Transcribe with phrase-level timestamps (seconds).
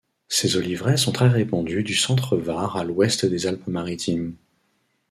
[0.27, 4.33] Ses oliveraies sont très répandues du centre Var à l'ouest des Alpes-Maritimes.